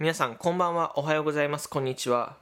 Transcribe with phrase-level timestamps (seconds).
[0.00, 0.98] 皆さんこんばんは。
[0.98, 1.70] おはようございます。
[1.70, 2.34] こんにちは。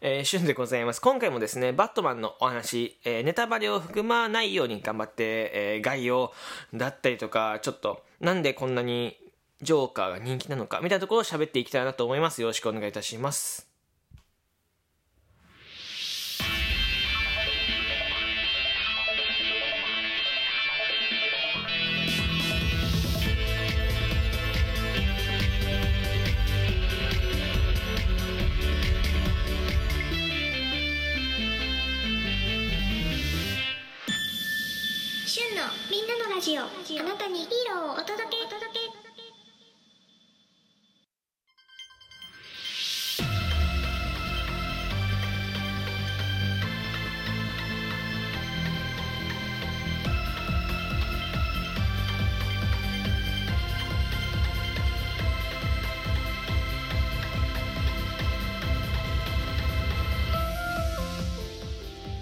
[0.00, 1.00] えー、シュンでございます。
[1.00, 6.32] 今回もですねバットマンのお話、えー、ネタバレを含まないように頑張って、えー、概要
[6.74, 9.16] だったりとかちょっとなんでこんなに
[9.62, 12.42] ジョーカーが人気なのかみたいなところを喋っていきたいなと思います。
[12.42, 13.69] よろしくお願いいたします。
[36.00, 36.62] みんなのラジオ。
[36.62, 38.49] あなたにヒーローをお届け。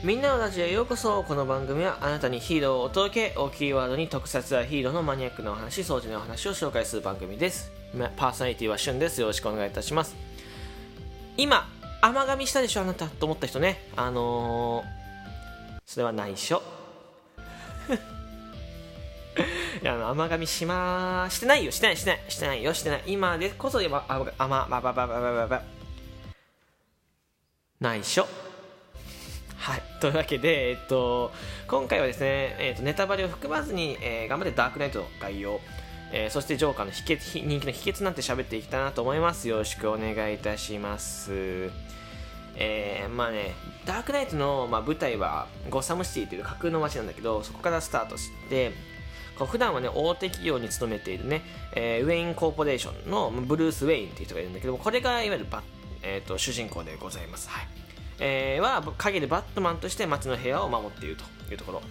[0.05, 1.25] みんなのラジオへようこそ。
[1.25, 3.37] この番組はあなたにヒーローをお届け。
[3.37, 7.73] をキーワードに特撮やヒーローのマニアックなお話掃除のお話を紹介する番組です。
[8.17, 9.21] パーソナリティはしゅんです。
[9.21, 10.15] よろしくお願いいたします。
[11.37, 11.69] 今
[12.01, 13.09] 甘噛みしたでしょあなた。
[13.09, 13.89] と思った人ね。
[13.97, 14.87] あのー、
[15.85, 16.63] それは内緒。
[19.83, 21.73] いやあの甘噛みしまーしてないよ。
[21.73, 22.21] してないしてない。
[22.29, 22.73] してないよ。
[22.73, 23.03] してない。
[23.07, 25.63] 今でこそ甘甘甘ばばばばばば
[27.81, 28.29] 内緒、
[30.01, 31.33] というわけで、えっと、
[31.67, 35.61] 今回はですね、えっと、ネタバレを含まずに、えー、頑張ってダークナイトの概要、
[36.13, 39.49] えー、そしてジョーカーの秘訣人気の秘訣なんて喋っていきたいなと思います。
[39.49, 41.71] よろしくお願いいたします。
[42.61, 43.55] えー、まあね、
[43.87, 48.73] ダークナイトの、まあ、舞台はゴサムシティという架空の街なんだけど、そこからスタートして、
[49.39, 51.43] こう普段はね、大手企業に勤めているね、
[51.75, 55.63] えー、ウェインコーポレーションのブルース・ウェインっていう人がいるんだけどこれがいわゆるバ、
[56.03, 57.49] えーと主人公でございます。
[57.49, 57.88] はい
[58.21, 61.83] えー、は陰でバットマンとして街の部屋を守っているというところ。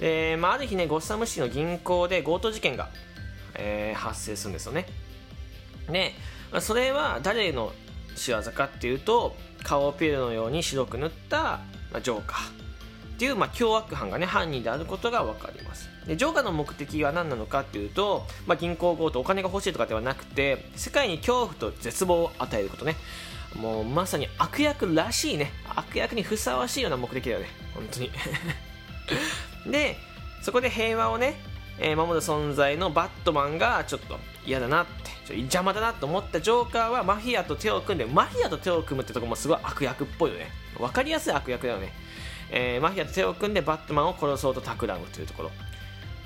[0.00, 2.88] で、まあ、ある日ねゴッサム市の銀行で強盗事件が、
[3.54, 4.86] えー、発生するんですよね。
[5.90, 6.12] で
[6.60, 7.72] それは誰の
[8.14, 11.60] 仕業かっていうと顔をピエロのように白く塗った、
[11.92, 15.88] まあ、ジョーカーっていう、まあ、凶悪犯がね犯人であることが分かります。
[16.06, 22.96] でジョーカーの目的は何なのかっていうと、まあ、銀行強盗お金が欲しいとかではなくて世界に恐怖と絶望を与えることね。
[23.56, 25.52] もうまさに悪役らしいね。
[25.74, 27.46] 悪役にふさわしいような目的だよね。
[27.74, 28.10] 本当に。
[29.70, 29.96] で
[30.42, 31.40] そこで平和をね、
[31.78, 35.16] えー、守る存在のバットマンがちょっと嫌だなって。
[35.26, 40.50] ちょ邪魔だなと思ったジョーカーはマフィアと手を組んでマフィアと手を組むってとこもすごい悪役っぽいよね。
[40.78, 41.92] 分かりやすい悪役だよね、
[42.50, 45.50] えー、マフィアと手を組んでバットマンを殺そうと企むというところ。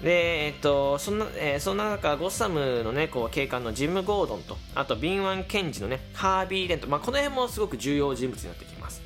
[0.02, 9.02] で、えっと、そんな、えー、そんな中、ゴッサムのね、こう、警官のジム・ゴードンと、あと、敏腕検事のね、ハービー・レント、まあ、この辺もすごく重要人物になってきます。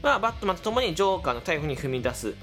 [0.00, 2.34] まあ、バットマンと共にジョーカーの逮捕に踏み出す。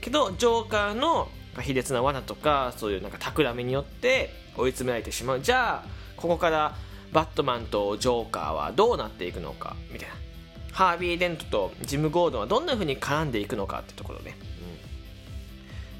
[0.00, 1.28] けど、ジョーカーの
[1.60, 5.40] 卑劣な罠とか、そういうなんか企みによって追い詰められてしまう。
[5.40, 6.76] じゃあ、ここから
[7.12, 10.14] バットマンとジョーカーはどうなっていくのか、みたいな。
[10.72, 14.36] ハービー・レントとジム・ゴードンはどんな風に絡んでいくのかってところね。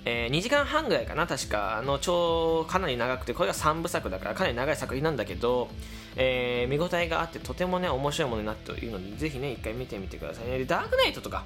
[0.04, 1.76] えー、2時間半ぐらいかな確か。
[1.76, 5.68] あの超かなり長くてこれが3部作だからかなり長い作品なんだけど、
[6.16, 10.48] えー、見応えがあってとてもね面白いものになっているのでぜひね一回見てみてください。
[10.48, 11.44] ねダークナイトとか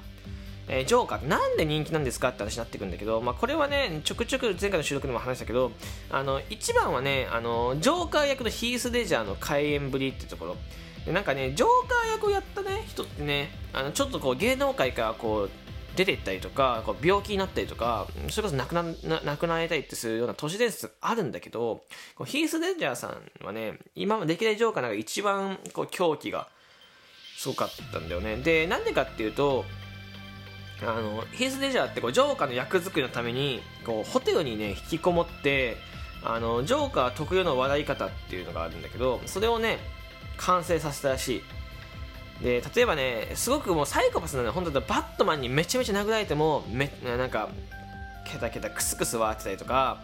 [0.69, 5.71] えー、ジョーカーなんで人気なんですかって話になってくるんだけど、まあ、これはねちょくちょく前回の収録でも話したけど
[6.09, 10.57] あの一番はねあのジョーカー役のヒース・デジャーの開演ぶりってところ。
[11.05, 18.83] でなんかねジョーカー役をやったね人ってねあのちょっとこう芸能界からこう出ていったりとかこう病気になったりとかそれこそ亡くな
[19.23, 21.81] 亡くなりたいってするような都市伝説あるんだけど
[22.15, 26.47] こうヒース・デンジャーさんはね今まで歴代ジョーカーなんか一番こう狂気が
[27.37, 28.37] すごかったんだよね。
[28.37, 29.65] でなんでかっていうと
[30.81, 35.77] あのヒース・デンジャーってこうジョーカーの役作りのためにこうホテルにね引きこもって
[36.23, 39.79] あのジョーカー特有の笑い方っていうのがあるんだけどそれをね
[40.37, 41.43] 完成させたらしい。
[42.41, 47.49] で例えばねすごくもうサイコパスなの本当だバットマンにめちゃめちゃ殴られてもめなんか
[48.25, 49.99] ケタケタクスクス笑ってたりとか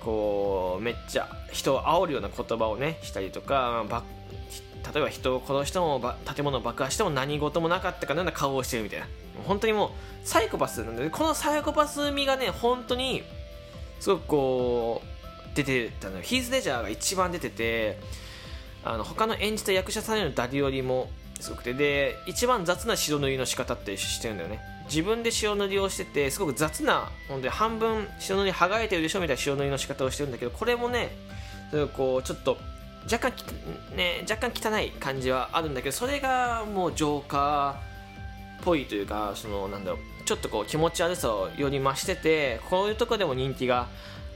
[0.00, 3.84] こうめっちゃ人を煽るような言葉をねしたりとか
[4.92, 6.00] 例えば人を殺しても
[6.34, 9.06] 建物を爆破しても何事もなかったかのような顔をしてるみたいな。
[9.44, 9.90] 本当にもう
[10.24, 13.22] サイコパスなんでこのサイコパス味がね本当に
[14.00, 17.98] すごくこう出てたのヒーズ・レジャーが一番出てて
[18.84, 21.10] あの他の演じた役者さんへの誰よりも
[21.40, 21.74] すごくて。
[21.74, 24.60] で一番雑な白塗りの仕方ってしてるんだよね。
[24.86, 31.10] 自分で白塗りをしててすごく雑な本当に半分白塗り剥がれてるでしょみたいな白塗りの仕方をしてるんだけどこれもね
[31.96, 32.56] こうちょっと
[33.10, 33.44] 若干
[33.96, 43.86] ね若干汚い感じはあるんだけどそれがもうジョーカーっぽいというかそのなんだろうちょっとこう気持ち悪さをより増しててこういうとこでも人気が、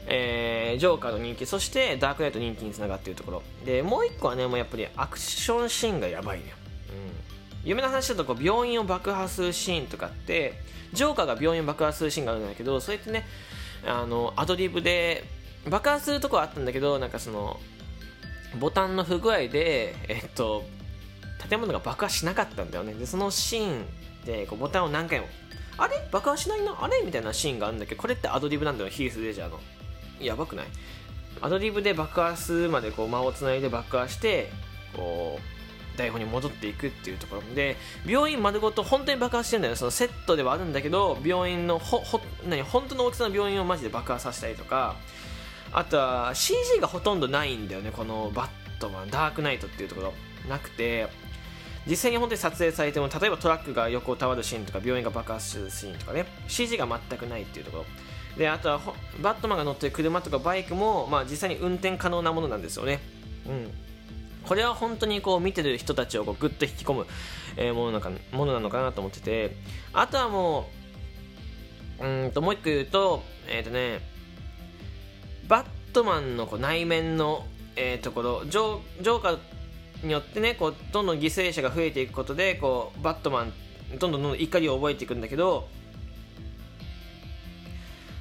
[0.07, 3.43] えー、ジョーカーの人気そしてダークナイト人気につながっているところ。
[3.65, 6.60] でもう一個はねもうやっぱりアクションシーンがやばいね、うん、
[7.65, 10.55] 夢の話だとこう病院を爆破するシーンとかって
[10.93, 13.27] ジョーカーが病院を爆破するシーンがあるんだけどそれってね
[13.87, 15.25] あのアドリブで
[15.69, 17.61] 爆破するとこはあったんだけどなんかその
[18.59, 20.65] ボタンの不具合でえっと
[21.49, 22.95] 建物が爆破しなかったんだよね。
[22.95, 23.87] でそのシーン
[24.25, 25.27] でこうボタンを何回も
[25.79, 25.97] あれ？
[26.11, 26.77] 爆破しないな？
[26.81, 27.03] あれ？
[27.03, 29.61] みたいなシーンがあるんだけどこれってアドリブなんだよヒース・レジャーの。
[30.21, 30.67] やばくない？
[31.41, 34.51] アドリブで爆破するまでこう間をつないで爆破して
[34.95, 35.60] こう
[36.01, 37.77] 台本に戻っていくっていうところで
[38.07, 44.97] 病院丸ごと本当に爆破してるんだよそのセットではあるんだけど病院のほほ何本当の大きさの病院をマジで爆破させたりとか
[45.73, 47.93] あとは CG がほとんどないんだよね。
[47.93, 50.13] このバットマンダークナイトっていうところ。
[50.49, 51.07] なくて
[51.87, 56.27] 実際に本当に撮影されても例えばトラックが横をたわるシーンとか病院が爆発するシーンとかね。
[56.49, 57.85] CG が全くないっていうところ。
[58.37, 58.81] であとは
[59.23, 63.01] バットマンが乗ってる車とかバイクも、まあ、実際に運転可能なものなんですよね。
[63.47, 63.71] うん。
[64.47, 67.07] これは本当にこう見てる人たちをこうグッと引き込む、
[67.57, 69.57] えー、ものなかものなのかなと思ってて
[69.93, 70.69] あとはも
[72.01, 74.01] ううんともう一個言うとえっ、ー、とね
[75.49, 77.47] バットマンのこう内面の、
[77.77, 79.39] えー、ところジョジョーカー
[80.07, 83.53] によってねこうどんどん犠牲者が増えていくことでこうバットマン
[83.99, 85.69] どんどんどんどん怒りを覚えていくんだけど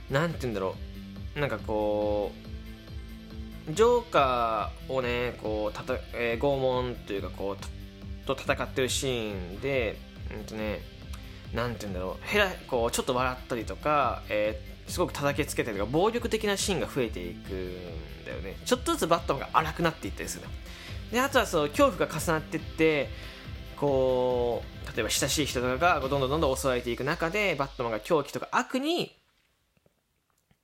[0.10, 0.90] なんて言うんだろう。
[1.40, 2.49] なんかこう
[3.74, 9.98] ジョーカーをねこうたた、えー、拷問というかこうと戦ってるシーンで
[10.36, 10.82] うんとね
[11.54, 12.36] なんて言うんだろう。
[12.36, 18.56] へらこうちょっと笑ったりとか、えー、すごく叩きつけたりとか暴力的なシーンが増えていくんだよね。
[18.66, 20.46] ちょっとずつバットマンが荒くなっていったりする
[21.12, 23.10] であとはその恐怖が重なっていって
[23.78, 29.16] こう例えば親しい人とかがどんどんどんどん襲われていく中でバットマンが狂気とか悪に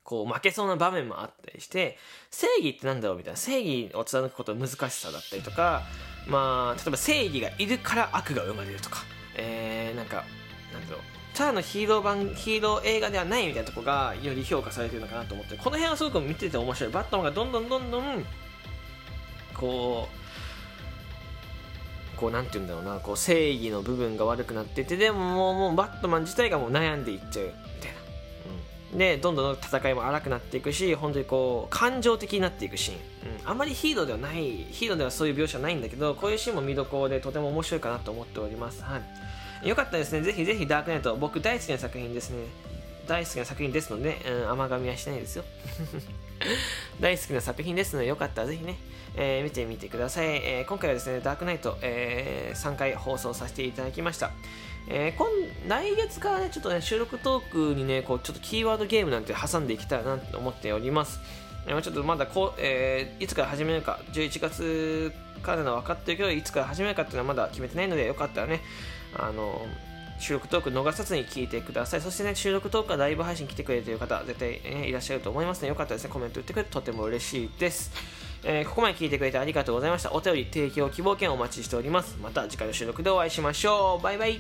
[0.05, 1.97] こう負けそうな場面もあったりして
[2.31, 5.81] 正義ってなんだろうみたいな正義を貫くことの難しさだったりとか
[6.27, 9.03] まあ例えば正義がいるから悪が生まれるとか
[9.35, 10.23] えー、なんか
[10.71, 11.01] なんだろう
[11.35, 16.91] ただのヒーロー版ヒーロー映画ではないみたいなとこがより評価されてるのかなと思ってこの辺はすごく見てて面白い。
[16.93, 18.25] バットマンがどんどんどんどん
[19.53, 20.07] こ
[22.13, 27.94] うこうなんて言うんだろうなこう正義の部分が悪くなっててでももうもうバットマン自体がもう悩んでいっちゃうみたいな、
[28.97, 32.97] でどんどん戦いも荒くなっていくし本当にこう感情的になっていくシーン、
[33.44, 38.83] うん、あまりヒーローではないヒーローではそういう描写はないんだけどこういうシーンも見どころでとても面白いかなと思っております。
[38.83, 39.01] は
[39.63, 39.68] い。
[39.68, 40.21] よかったですね。
[40.21, 42.45] ぜひぜひダークナイト僕大好きな作品ですね。
[43.07, 45.44] 大好きな作品ですので、うん、甘噛みはしないですよ。
[47.00, 48.77] 大好きな作品ですのでよかったらぜひね
[49.18, 54.31] えー、見てみてください、えー、今回はですねダークナイト、えー、3回放送させていただきました。
[54.87, 55.27] えー、今
[55.67, 61.19] 来月からねちょっとね収録トークにねこうちょっとキーワードゲームなんて挟んでいきたいなと思っております、
[61.67, 65.11] えー、ちょっとまだこう、えー、いつから始めるか11月
[65.41, 68.61] からの分かってるけどいつから始めるかっていうのはまだ決めてないのでよかったらね
[69.17, 69.65] あの
[70.19, 77.91] 収録トーク逃さずに聞いてくださいそしてね収録トークはライブ配信来てくれてる方絶対、ね、いらっしゃると思いますの、でよかったらですねコメント打ってくれてとても嬉しいです
[78.47, 80.13] えー、ここまで聞いてくれてありがとうございました。
[80.13, 82.15] お便り、提供、希望券お待ちしております。
[82.21, 84.03] また次回の収録でお会いしましょう。
[84.03, 84.39] バイバイ。